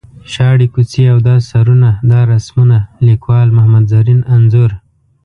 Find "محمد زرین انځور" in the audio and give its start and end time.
3.55-4.71